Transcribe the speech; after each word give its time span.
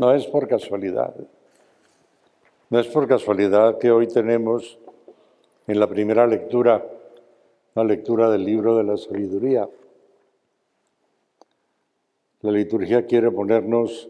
No 0.00 0.14
es 0.14 0.26
por 0.26 0.48
casualidad. 0.48 1.14
No 2.70 2.80
es 2.80 2.86
por 2.86 3.06
casualidad 3.06 3.76
que 3.76 3.90
hoy 3.90 4.08
tenemos 4.08 4.78
en 5.66 5.78
la 5.78 5.86
primera 5.86 6.26
lectura 6.26 6.82
la 7.74 7.84
lectura 7.84 8.30
del 8.30 8.46
libro 8.46 8.78
de 8.78 8.84
la 8.84 8.96
sabiduría. 8.96 9.68
La 12.40 12.50
liturgia 12.50 13.04
quiere 13.04 13.30
ponernos 13.30 14.08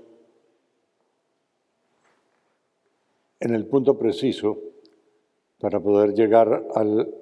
en 3.40 3.52
el 3.52 3.66
punto 3.66 3.98
preciso 3.98 4.58
para 5.58 5.80
poder 5.80 6.14
llegar 6.14 6.68
al 6.72 7.12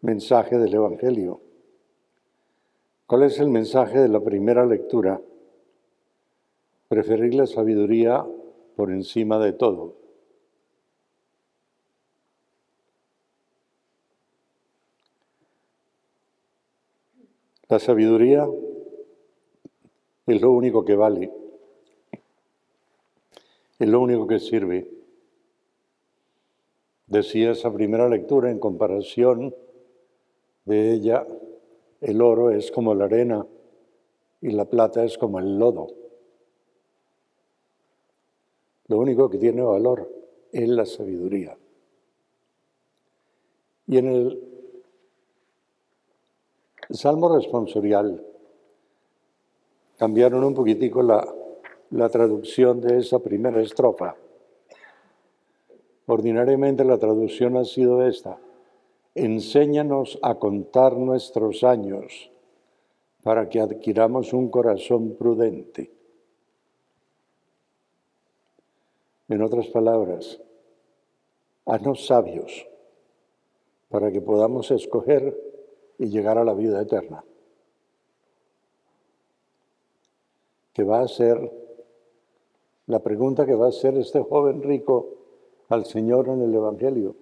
mensaje 0.00 0.58
del 0.58 0.72
Evangelio. 0.72 1.40
¿Cuál 3.08 3.24
es 3.24 3.40
el 3.40 3.48
mensaje 3.48 3.98
de 3.98 4.08
la 4.08 4.20
primera 4.20 4.64
lectura? 4.64 5.20
Preferir 6.92 7.32
la 7.32 7.46
sabiduría 7.46 8.22
por 8.76 8.90
encima 8.90 9.38
de 9.38 9.54
todo. 9.54 9.96
La 17.70 17.78
sabiduría 17.78 18.46
es 20.26 20.42
lo 20.42 20.50
único 20.50 20.84
que 20.84 20.94
vale, 20.94 21.32
es 23.78 23.88
lo 23.88 23.98
único 23.98 24.26
que 24.26 24.38
sirve. 24.38 24.86
Decía 27.06 27.52
esa 27.52 27.72
primera 27.72 28.06
lectura 28.06 28.50
en 28.50 28.58
comparación 28.58 29.54
de 30.66 30.92
ella, 30.92 31.26
el 32.02 32.20
oro 32.20 32.50
es 32.50 32.70
como 32.70 32.94
la 32.94 33.06
arena 33.06 33.46
y 34.42 34.50
la 34.50 34.66
plata 34.66 35.02
es 35.04 35.16
como 35.16 35.38
el 35.38 35.58
lodo. 35.58 36.01
Lo 38.88 38.98
único 38.98 39.30
que 39.30 39.38
tiene 39.38 39.62
valor 39.62 40.08
es 40.50 40.68
la 40.68 40.84
sabiduría. 40.84 41.56
Y 43.86 43.98
en 43.98 44.06
el 44.06 44.52
Salmo 46.90 47.34
responsorial 47.34 48.24
cambiaron 49.96 50.44
un 50.44 50.54
poquitico 50.54 51.02
la, 51.02 51.26
la 51.90 52.08
traducción 52.08 52.80
de 52.80 52.98
esa 52.98 53.18
primera 53.20 53.60
estrofa. 53.60 54.16
Ordinariamente 56.06 56.84
la 56.84 56.98
traducción 56.98 57.56
ha 57.56 57.64
sido 57.64 58.06
esta. 58.06 58.38
Enséñanos 59.14 60.18
a 60.22 60.36
contar 60.36 60.96
nuestros 60.96 61.64
años 61.64 62.30
para 63.22 63.48
que 63.48 63.60
adquiramos 63.60 64.32
un 64.32 64.48
corazón 64.48 65.14
prudente. 65.16 65.91
En 69.32 69.40
otras 69.40 69.66
palabras, 69.68 70.38
haznos 71.64 72.04
sabios 72.04 72.68
para 73.88 74.12
que 74.12 74.20
podamos 74.20 74.70
escoger 74.70 75.34
y 75.96 76.10
llegar 76.10 76.36
a 76.36 76.44
la 76.44 76.52
vida 76.52 76.82
eterna. 76.82 77.24
Que 80.74 80.84
va 80.84 81.00
a 81.00 81.08
ser 81.08 81.50
la 82.88 82.98
pregunta 82.98 83.46
que 83.46 83.54
va 83.54 83.64
a 83.64 83.68
hacer 83.70 83.96
este 83.96 84.20
joven 84.20 84.62
rico 84.62 85.08
al 85.70 85.86
Señor 85.86 86.28
en 86.28 86.42
el 86.42 86.54
Evangelio. 86.54 87.16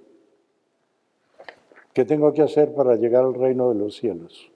¿Qué 1.92 2.04
tengo 2.04 2.32
que 2.32 2.42
hacer 2.42 2.74
para 2.74 2.96
llegar 2.96 3.22
al 3.22 3.34
reino 3.34 3.68
de 3.68 3.76
los 3.76 3.94
cielos? 3.94 4.50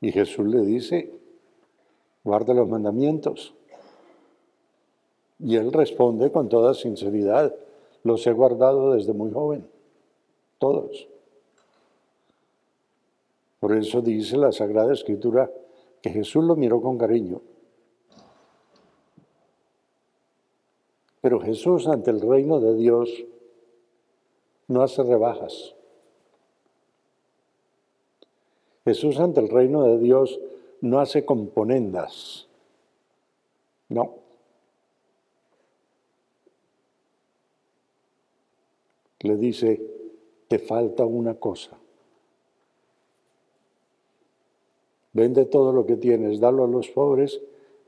Y 0.00 0.10
Jesús 0.10 0.46
le 0.46 0.62
dice, 0.62 1.25
guarda 2.26 2.52
los 2.54 2.68
mandamientos. 2.68 3.54
Y 5.38 5.54
él 5.54 5.72
responde 5.72 6.32
con 6.32 6.48
toda 6.48 6.74
sinceridad, 6.74 7.54
los 8.02 8.26
he 8.26 8.32
guardado 8.32 8.94
desde 8.94 9.12
muy 9.12 9.30
joven, 9.30 9.64
todos. 10.58 11.06
Por 13.60 13.76
eso 13.76 14.00
dice 14.00 14.36
la 14.36 14.50
Sagrada 14.50 14.92
Escritura 14.92 15.50
que 16.02 16.10
Jesús 16.10 16.42
lo 16.42 16.56
miró 16.56 16.80
con 16.80 16.98
cariño. 16.98 17.42
Pero 21.20 21.40
Jesús 21.40 21.86
ante 21.86 22.10
el 22.10 22.20
reino 22.20 22.58
de 22.58 22.74
Dios 22.74 23.08
no 24.66 24.82
hace 24.82 25.04
rebajas. 25.04 25.76
Jesús 28.84 29.20
ante 29.20 29.40
el 29.40 29.48
reino 29.48 29.84
de 29.84 29.98
Dios 29.98 30.40
no 30.86 31.00
hace 31.00 31.24
componendas. 31.24 32.46
No. 33.88 34.26
le 39.26 39.36
dice, 39.36 39.80
te 40.48 40.58
falta 40.58 41.04
una 41.04 41.34
cosa. 41.34 41.76
Vende 45.12 45.46
todo 45.46 45.72
lo 45.72 45.86
que 45.86 45.96
tienes, 45.96 46.40
dalo 46.40 46.64
a 46.64 46.68
los 46.68 46.88
pobres 46.88 47.40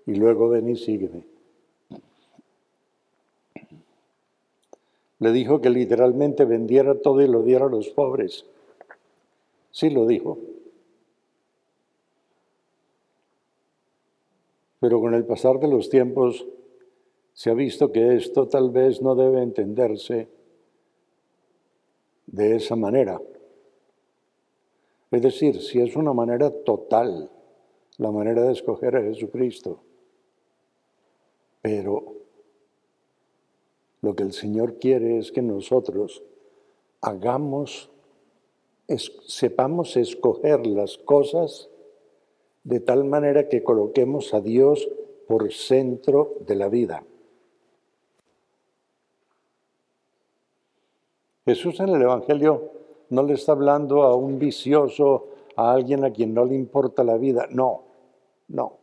y 0.07 0.15
luego 0.15 0.49
ven 0.49 0.69
y 0.69 0.77
sígueme. 0.77 1.25
Le 5.21 5.33
dijo 5.33 5.61
que 5.61 5.71
literalmente 5.71 6.45
vendiera 6.45 6.95
todo 6.95 7.21
y 7.21 7.29
lo 7.29 7.43
diera 7.43 7.67
a 7.67 7.71
los 7.71 7.89
pobres. 7.89 8.45
Sí 9.73 9.91
lo 9.91 10.07
dijo. 10.07 10.39
Pero 14.88 15.03
con 15.03 15.12
el 15.12 15.26
pasar 15.26 15.60
de 15.60 15.69
los 15.69 15.91
tiempos 15.91 16.47
se 17.34 17.50
ha 17.50 17.53
visto 17.53 17.93
que 17.93 18.16
esto 18.16 18.49
tal 18.49 18.71
vez 18.71 19.03
no 19.03 19.15
debe 19.16 19.43
entenderse 19.43 20.31
de 22.26 22.56
esa 22.56 22.75
manera. 22.75 23.21
Es 25.10 25.21
decir, 25.21 25.60
si 25.60 25.78
es 25.78 25.94
una 25.94 26.15
manera 26.15 26.50
total, 26.65 27.31
la 27.99 28.10
manera 28.10 28.44
de 28.44 28.53
escoger 28.53 28.97
a 28.97 29.03
Jesucristo. 29.03 29.82
Pero 31.60 32.15
lo 34.00 34.16
que 34.16 34.22
el 34.22 34.32
Señor 34.32 34.78
quiere 34.78 35.19
es 35.19 35.32
que 35.32 35.43
nosotros 35.43 36.25
hagamos, 37.03 37.91
sepamos 39.26 39.99
escoger 39.99 40.66
las 40.66 40.97
cosas 40.97 41.69
de 42.69 42.81
tal 42.81 43.05
manera 43.05 43.49
que 43.49 43.62
coloquemos 43.62 44.34
a 44.34 44.43
Dios 44.43 44.91
por 45.27 45.51
centro 45.51 46.34
de 46.47 46.55
la 46.55 46.69
vida. 46.69 47.03
Jesús 51.47 51.81
en 51.81 51.89
el 51.89 52.03
Evangelio 52.03 52.73
no 53.09 53.23
le 53.23 53.33
está 53.33 53.53
hablando 53.53 54.03
a 54.03 54.15
un 54.15 54.39
vicioso, 54.39 55.29
a 55.56 55.73
alguien 55.73 56.05
a 56.05 56.12
quien 56.12 56.34
no 56.34 56.45
le 56.45 56.56
importa 56.56 57.05
la 57.05 57.17
vida. 57.17 57.49
No, 57.51 57.84
no. 58.49 58.77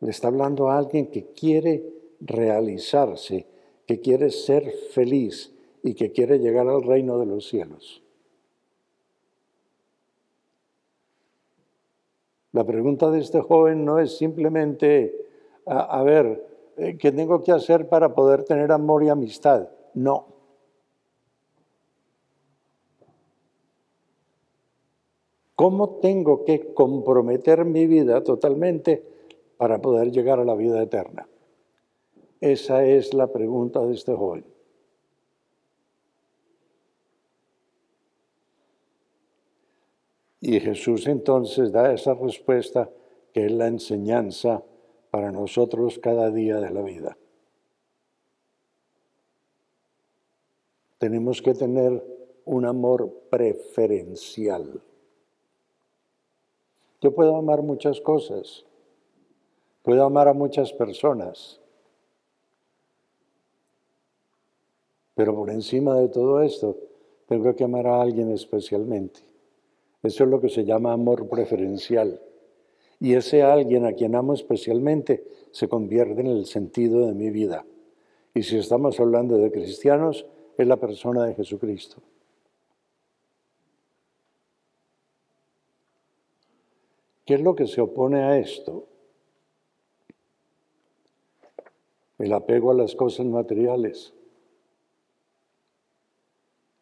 Le 0.00 0.10
está 0.12 0.28
hablando 0.28 0.70
a 0.70 0.78
alguien 0.78 1.08
que 1.08 1.34
quiere 1.34 1.84
realizarse, 2.20 3.46
que 3.86 4.00
quiere 4.00 4.30
ser 4.30 4.72
feliz 4.92 5.52
y 5.82 5.92
que 5.92 6.10
quiere 6.10 6.38
llegar 6.38 6.66
al 6.68 6.84
reino 6.84 7.18
de 7.18 7.26
los 7.26 7.46
cielos. 7.46 8.01
La 12.52 12.64
pregunta 12.64 13.10
de 13.10 13.20
este 13.20 13.40
joven 13.40 13.84
no 13.84 13.98
es 13.98 14.16
simplemente, 14.18 15.26
a, 15.64 16.02
ver, 16.02 16.46
eh, 16.76 16.98
¿qué 16.98 17.10
tengo 17.10 17.42
que 17.42 17.50
hacer 17.50 17.88
para 17.88 18.14
poder 18.14 18.44
tener 18.44 18.70
amor 18.72 19.02
y 19.02 19.08
amistad? 19.08 19.70
No. 19.94 20.26
¿Cómo 25.54 26.00
tengo 26.00 26.44
que 26.44 26.74
comprometer 26.74 27.64
mi 27.64 27.86
vida 27.86 28.22
totalmente 28.22 29.02
para 29.56 29.80
poder 29.80 30.10
llegar 30.10 30.38
a 30.38 30.44
la 30.44 30.54
vida 30.54 30.82
eterna? 30.82 31.28
Esa 32.40 32.84
es 32.84 33.14
la 33.14 33.28
pregunta 33.28 33.80
de 33.80 33.94
este 33.94 34.14
joven. 34.14 34.51
Y 40.42 40.58
Jesús 40.58 41.06
entonces 41.06 41.70
da 41.70 41.92
esa 41.92 42.14
respuesta 42.14 42.90
que 43.32 43.46
es 43.46 43.52
la 43.52 43.68
enseñanza 43.68 44.60
para 45.12 45.30
nosotros 45.30 46.00
cada 46.00 46.32
día 46.32 46.56
de 46.56 46.70
la 46.70 46.82
vida. 46.82 47.16
Tenemos 50.98 51.40
que 51.40 51.54
tener 51.54 52.04
un 52.44 52.66
amor 52.66 53.08
preferencial. 53.30 54.82
Yo 57.00 57.14
puedo 57.14 57.36
amar 57.36 57.62
muchas 57.62 58.00
cosas, 58.00 58.64
puedo 59.84 60.04
amar 60.04 60.26
a 60.26 60.32
muchas 60.32 60.72
personas, 60.72 61.60
pero 65.14 65.36
por 65.36 65.50
encima 65.50 65.94
de 66.00 66.08
todo 66.08 66.42
esto 66.42 66.76
tengo 67.26 67.54
que 67.54 67.62
amar 67.62 67.86
a 67.86 68.02
alguien 68.02 68.32
especialmente. 68.32 69.31
Eso 70.02 70.24
es 70.24 70.30
lo 70.30 70.40
que 70.40 70.48
se 70.48 70.64
llama 70.64 70.92
amor 70.92 71.28
preferencial. 71.28 72.20
Y 72.98 73.14
ese 73.14 73.42
alguien 73.42 73.84
a 73.84 73.92
quien 73.92 74.14
amo 74.14 74.34
especialmente 74.34 75.24
se 75.50 75.68
convierte 75.68 76.20
en 76.20 76.28
el 76.28 76.46
sentido 76.46 77.06
de 77.06 77.14
mi 77.14 77.30
vida. 77.30 77.64
Y 78.34 78.42
si 78.42 78.58
estamos 78.58 78.98
hablando 78.98 79.36
de 79.36 79.52
cristianos, 79.52 80.26
es 80.56 80.66
la 80.66 80.76
persona 80.76 81.24
de 81.24 81.34
Jesucristo. 81.34 82.02
¿Qué 87.24 87.34
es 87.34 87.40
lo 87.40 87.54
que 87.54 87.66
se 87.66 87.80
opone 87.80 88.22
a 88.22 88.38
esto? 88.38 88.88
El 92.18 92.32
apego 92.32 92.70
a 92.70 92.74
las 92.74 92.94
cosas 92.94 93.26
materiales. 93.26 94.14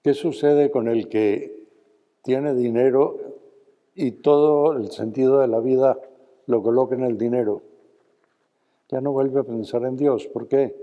¿Qué 0.03 0.15
sucede 0.15 0.71
con 0.71 0.89
el 0.89 1.09
que 1.09 1.60
tiene 2.23 2.55
dinero 2.55 3.19
y 3.95 4.13
todo 4.13 4.73
el 4.73 4.91
sentido 4.91 5.41
de 5.41 5.49
la 5.49 5.61
vida 5.61 5.99
lo 6.47 6.63
coloca 6.63 6.95
en 6.95 7.05
el 7.05 7.19
dinero? 7.19 7.63
Ya 8.89 9.01
no 9.01 9.13
vuelve 9.13 9.41
a 9.41 9.45
pensar 9.45 9.85
en 9.85 9.97
Dios. 9.97 10.27
¿Por 10.27 10.49
qué? 10.49 10.75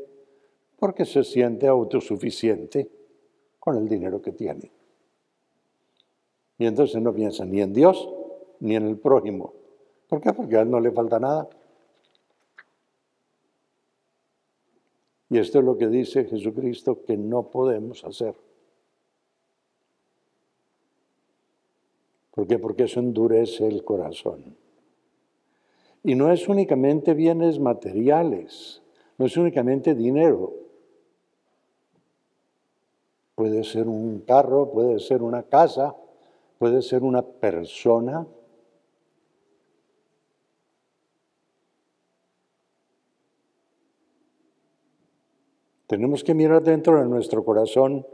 Porque 0.78 1.06
se 1.06 1.24
siente 1.24 1.68
autosuficiente 1.68 2.90
con 3.60 3.78
el 3.78 3.88
dinero 3.88 4.22
que 4.22 4.32
tiene. 4.32 4.72
Y 6.58 6.66
entonces 6.66 7.02
no 7.02 7.14
piensa 7.14 7.46
ni 7.46 7.62
en 7.62 7.74
Dios 7.74 8.10
ni 8.60 8.76
en 8.76 8.88
el 8.88 8.98
prójimo. 8.98 9.54
¿Por 10.08 10.22
qué? 10.22 10.34
Porque 10.34 10.58
a 10.58 10.62
él 10.62 10.72
no 10.72 10.80
le 10.80 10.92
falta 10.92 11.20
nada. 11.20 11.50
Y 15.30 15.38
esto 15.40 15.60
es 15.60 15.66
lo 15.66 15.78
que 15.78 15.88
dice 15.88 16.26
Jesucristo 16.26 17.04
que 17.04 17.18
no 17.18 17.50
podemos 17.50 18.04
hacer. 18.06 18.36
¿Por 22.38 22.46
qué? 22.46 22.60
Porque 22.60 22.84
eso 22.84 23.00
endurece 23.00 23.68
el 23.68 23.84
corazón. 23.84 24.56
Y 26.04 26.14
no 26.14 26.32
es 26.32 26.48
únicamente 26.48 27.16
bienes 27.16 27.58
materiales, 27.58 28.84
no 29.18 29.26
es 29.26 29.36
únicamente 29.38 29.96
dinero. 29.96 30.54
Puede 33.34 33.64
ser 33.64 33.88
un 33.88 34.20
carro, 34.20 34.70
puede 34.70 35.00
ser 35.00 35.24
una 35.24 35.42
casa, 35.42 35.96
puede 36.60 36.84
ser 36.84 37.02
una 37.02 37.24
persona, 37.24 38.28
Tenemos 45.88 46.22
que 46.22 46.34
mirar 46.34 46.62
dentro 46.62 47.00
de 47.00 47.08
nuestro 47.08 47.46
corazón 47.46 48.06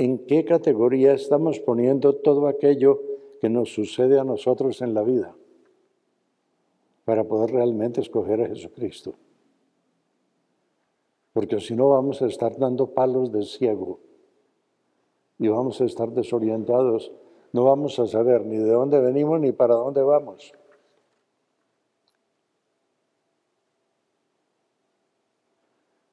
en 0.00 0.16
qué 0.24 0.46
categoría 0.46 1.12
estamos 1.12 1.60
poniendo 1.60 2.14
todo 2.14 2.46
aquello 2.46 3.02
que 3.38 3.50
nos 3.50 3.74
sucede 3.74 4.18
a 4.18 4.24
nosotros 4.24 4.80
en 4.80 4.94
la 4.94 5.02
vida 5.02 5.36
para 7.04 7.24
poder 7.24 7.50
realmente 7.50 8.00
escoger 8.00 8.40
a 8.40 8.48
Jesucristo. 8.48 9.12
Porque 11.34 11.60
si 11.60 11.76
no 11.76 11.90
vamos 11.90 12.22
a 12.22 12.28
estar 12.28 12.56
dando 12.56 12.94
palos 12.94 13.30
de 13.30 13.42
ciego 13.42 14.00
y 15.38 15.48
vamos 15.48 15.82
a 15.82 15.84
estar 15.84 16.10
desorientados, 16.12 17.12
no 17.52 17.64
vamos 17.64 17.98
a 17.98 18.06
saber 18.06 18.46
ni 18.46 18.56
de 18.56 18.70
dónde 18.70 18.98
venimos 19.00 19.38
ni 19.38 19.52
para 19.52 19.74
dónde 19.74 20.02
vamos. 20.02 20.54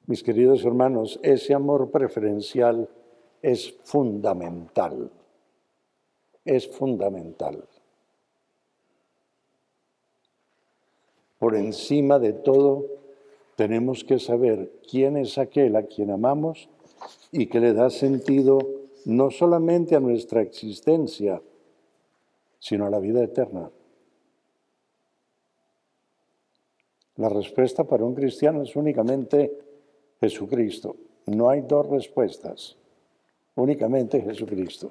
Mis 0.04 0.22
queridos 0.22 0.62
hermanos, 0.62 1.18
ese 1.22 1.54
amor 1.54 1.90
preferencial 1.90 2.90
es 3.42 3.72
fundamental, 3.84 5.10
es 6.44 6.68
fundamental. 6.68 7.64
Por 11.38 11.54
encima 11.54 12.18
de 12.18 12.32
todo, 12.32 12.86
tenemos 13.56 14.04
que 14.04 14.18
saber 14.18 14.72
quién 14.88 15.16
es 15.16 15.38
aquel 15.38 15.76
a 15.76 15.84
quien 15.84 16.10
amamos 16.10 16.68
y 17.32 17.46
que 17.46 17.60
le 17.60 17.72
da 17.72 17.90
sentido 17.90 18.58
no 19.04 19.30
solamente 19.30 19.94
a 19.94 20.00
nuestra 20.00 20.42
existencia, 20.42 21.40
sino 22.58 22.86
a 22.86 22.90
la 22.90 22.98
vida 22.98 23.22
eterna. 23.22 23.70
La 27.16 27.28
respuesta 27.28 27.84
para 27.84 28.04
un 28.04 28.14
cristiano 28.14 28.62
es 28.62 28.76
únicamente 28.76 29.58
Jesucristo. 30.20 30.96
No 31.26 31.50
hay 31.50 31.62
dos 31.62 31.86
respuestas, 31.88 32.77
únicamente 33.62 34.20
Jesucristo. 34.20 34.90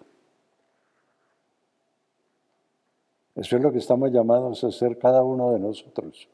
Eso 3.35 3.55
es 3.55 3.61
lo 3.61 3.71
que 3.71 3.77
estamos 3.77 4.11
llamados 4.11 4.63
a 4.63 4.67
hacer 4.67 4.97
cada 4.97 5.23
uno 5.23 5.51
de 5.51 5.59
nosotros. 5.59 6.27